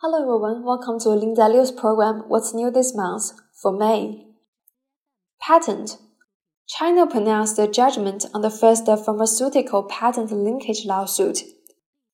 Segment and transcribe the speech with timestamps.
[0.00, 4.28] Hello everyone, welcome to Linda Liu's program What's New This Month for May.
[5.40, 5.96] Patent
[6.68, 11.42] China pronounced the judgment on the first pharmaceutical patent linkage lawsuit.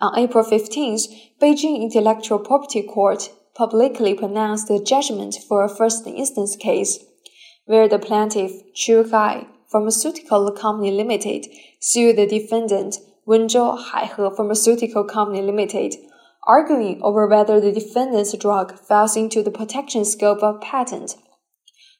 [0.00, 1.06] On April 15th,
[1.40, 6.98] Beijing Intellectual Property Court publicly pronounced the judgment for a first instance case,
[7.66, 11.46] where the plaintiff, Chugai Pharmaceutical Company Limited,
[11.78, 15.94] sued the defendant, Wenzhou Haihe Pharmaceutical Company Limited
[16.48, 21.14] arguing over whether the defendant's drug falls into the protection scope of patent.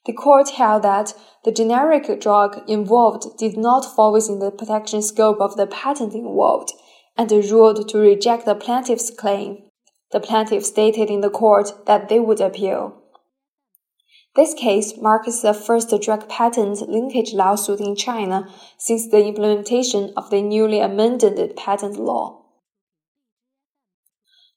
[0.07, 1.13] The court held that
[1.45, 6.73] the generic drug involved did not fall within the protection scope of the patent involved,
[7.17, 9.65] and ruled to reject the plaintiff's claim.
[10.13, 13.03] The plaintiff stated in the court that they would appeal.
[14.35, 20.31] This case marks the first drug patent linkage lawsuit in China since the implementation of
[20.31, 22.48] the newly amended patent law.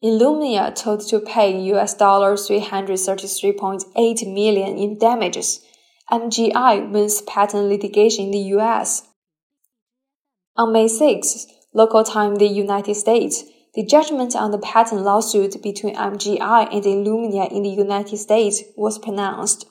[0.04, 5.64] Illumina told to pay US dollar 333.8 million in damages.
[6.12, 9.04] MGI wins patent litigation in the US.
[10.58, 13.44] On May 6, local time in the United States,
[13.76, 18.98] the judgment on the patent lawsuit between MGI and Illumina in the United States was
[18.98, 19.68] pronounced.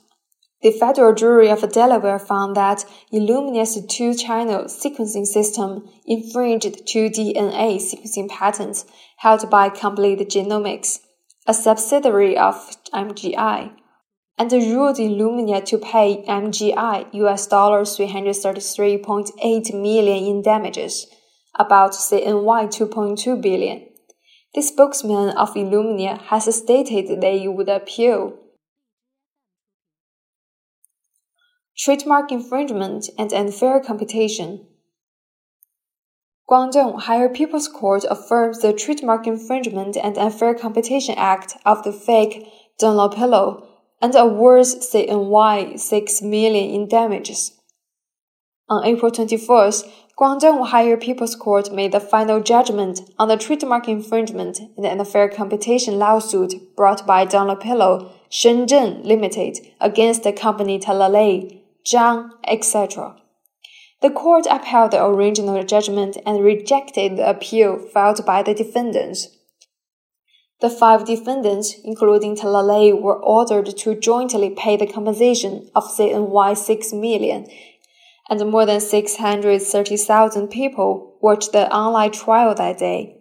[0.63, 8.29] The federal jury of Delaware found that Illumina's two-channel sequencing system infringed two DNA sequencing
[8.29, 8.85] patents
[9.17, 11.01] held by Complete Genomics,
[11.47, 13.71] a subsidiary of MGI,
[14.37, 21.07] and ruled Illumina to pay MGI US dollars 333.8 million in damages,
[21.59, 23.87] about CNY 2.2 billion.
[24.55, 28.37] The spokesman of Illumina has stated they would appeal.
[31.81, 34.67] Trademark infringement and unfair competition.
[36.49, 42.47] Guangdong Higher People's Court affirms the Trademark Infringement and Unfair Competition Act of the fake
[42.79, 43.67] Dunlopillo
[44.03, 47.53] and awards CNY 6 million in damages.
[48.69, 54.61] On April 21st, Guangdong Higher People's Court made the final judgment on the trademark infringement
[54.77, 63.17] and unfair competition lawsuit brought by Dunlopillo Shenzhen Limited against the company Talalay Zhang, etc.
[64.03, 69.29] The court upheld the original judgment and rejected the appeal filed by the defendants.
[70.61, 76.93] The five defendants, including Talalay, were ordered to jointly pay the compensation of CNY 6
[76.93, 77.47] million,
[78.29, 83.17] and more than 630,000 people watched the online trial that day.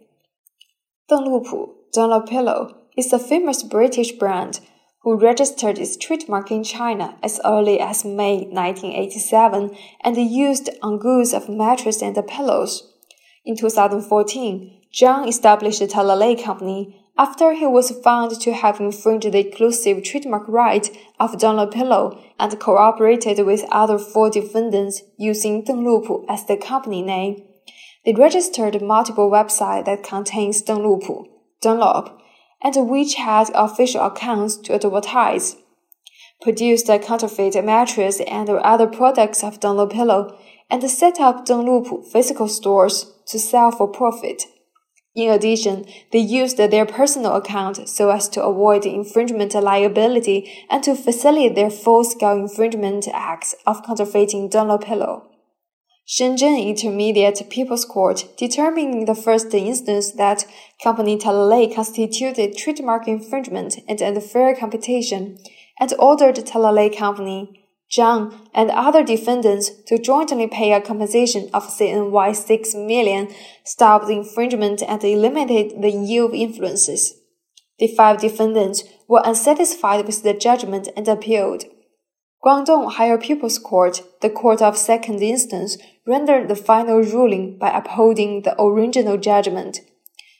[1.10, 4.60] Denglupu, Dunlopillo, is a famous British brand
[5.02, 11.32] who registered its trademark in China as early as May 1987 and used on goods
[11.32, 12.92] of mattress and pillows.
[13.44, 19.38] In 2014, Zhang established the Talalay Company after he was found to have infringed the
[19.38, 26.56] exclusive trademark right of Dunlopillo and cooperated with other four defendants using Denglupu as the
[26.56, 27.42] company name.
[28.04, 31.26] They registered multiple websites that contains Denglupu,
[31.60, 32.19] Dunlop,
[32.62, 35.56] and which WeChat official accounts to advertise,
[36.42, 40.36] produced a counterfeit mattress and other products of Dunlopillo
[40.70, 44.44] and set up Dunlop physical stores to sell for profit.
[45.14, 50.94] In addition, they used their personal account so as to avoid infringement liability and to
[50.94, 55.29] facilitate their full-scale infringement acts of counterfeiting Dunlopillo.
[56.10, 60.44] Shenzhen Intermediate People's Court determined in the first instance that
[60.82, 65.38] company Talalay constituted trademark infringement and unfair competition,
[65.78, 67.64] and ordered Talalay Company,
[67.96, 73.28] Zhang, and other defendants to jointly pay a compensation of CNY 6 million,
[73.64, 77.14] stop the infringement, and eliminate the yield influences.
[77.78, 81.66] The five defendants were unsatisfied with the judgment and appealed.
[82.42, 88.42] Guangdong Higher People's Court, the court of second instance, rendered the final ruling by upholding
[88.42, 89.80] the original judgment.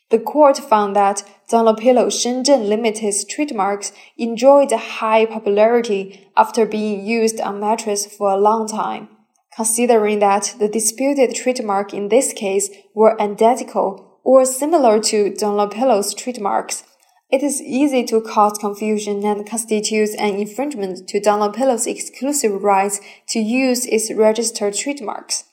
[0.09, 7.59] The court found that Dunlopillo Shenzhen Limited's trademarks enjoyed high popularity after being used on
[7.59, 9.07] mattress for a long time.
[9.55, 16.83] Considering that the disputed trademark in this case were identical or similar to Dunlopillo's trademarks,
[17.31, 22.99] it is easy to cause confusion and constitutes an infringement to Donald Dunlopillo's exclusive rights
[23.29, 25.45] to use its registered trademarks.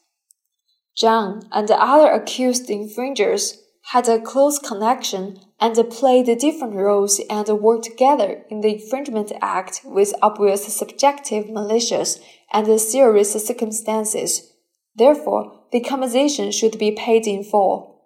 [1.00, 3.58] Zhang and the other accused infringers
[3.92, 9.80] had a close connection and played different roles and worked together in the infringement act
[9.84, 12.18] with obvious subjective malicious
[12.52, 14.52] and serious circumstances.
[14.94, 17.97] Therefore, the compensation should be paid in full.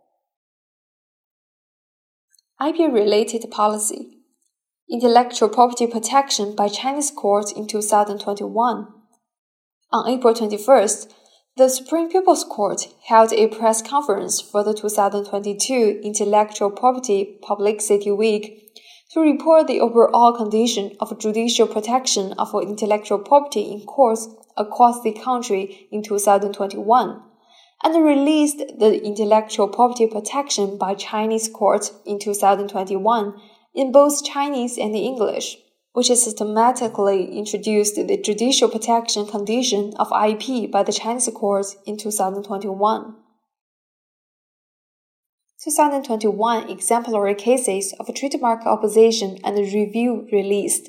[2.64, 4.18] IP related policy.
[4.88, 8.86] intellectual property protection by Chinese courts in 2021.
[9.90, 11.12] On April 21st,
[11.56, 18.78] the Supreme People's Court held a press conference for the 2022 Intellectual Property Publicity Week
[19.12, 25.12] to report the overall condition of judicial protection of intellectual property in courts across the
[25.12, 27.22] country in 2021,
[27.82, 33.34] and released the intellectual property protection by Chinese courts in 2021
[33.74, 35.56] in both Chinese and English
[35.92, 41.96] which has systematically introduced the judicial protection condition of IP by the Chinese courts in
[41.96, 43.14] 2021.
[45.62, 50.88] 2021 exemplary cases of trademark opposition and review released.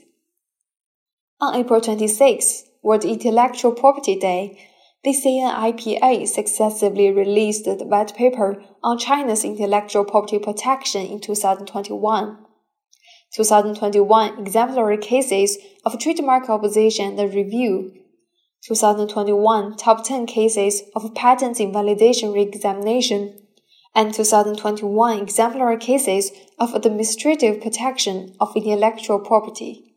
[1.40, 4.70] On April 26, World Intellectual Property Day,
[5.04, 12.38] the CNIPA successively released the white paper on China's intellectual property protection in 2021.
[13.36, 17.92] 2021 exemplary cases of trademark opposition and review,
[18.64, 23.38] 2021 top 10 cases of patent invalidation reexamination,
[23.94, 29.93] and 2021 exemplary cases of administrative protection of intellectual property.